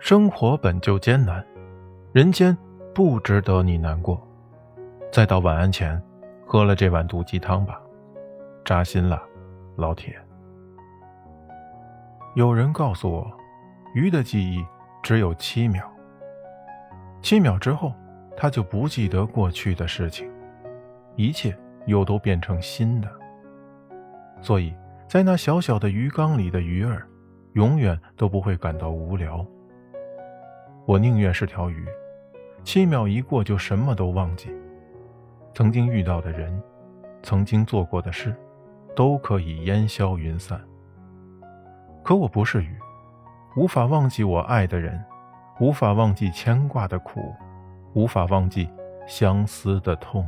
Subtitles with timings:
[0.00, 1.44] 生活本就艰难，
[2.12, 2.56] 人间
[2.94, 4.20] 不值得你难过。
[5.12, 6.00] 再到晚安前，
[6.46, 7.80] 喝了这碗毒鸡汤吧，
[8.64, 9.20] 扎心了，
[9.76, 10.16] 老铁。
[12.36, 13.28] 有人告诉我，
[13.92, 14.64] 鱼的记忆
[15.02, 15.84] 只有七秒，
[17.20, 17.92] 七秒之后，
[18.36, 20.30] 他就不记得过去的事情，
[21.16, 21.54] 一切
[21.86, 23.08] 又都变成新的。
[24.40, 24.72] 所以
[25.08, 27.04] 在那小小的鱼缸里的鱼儿，
[27.54, 29.44] 永远都不会感到无聊。
[30.88, 31.86] 我宁愿是条鱼，
[32.64, 34.48] 七秒一过就什么都忘记，
[35.52, 36.62] 曾经遇到的人，
[37.22, 38.34] 曾经做过的事，
[38.96, 40.58] 都可以烟消云散。
[42.02, 42.74] 可我不是鱼，
[43.54, 44.98] 无法忘记我爱的人，
[45.60, 47.34] 无法忘记牵挂的苦，
[47.92, 48.66] 无法忘记
[49.06, 50.26] 相思的痛。